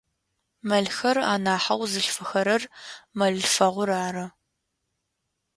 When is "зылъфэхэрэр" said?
1.91-2.63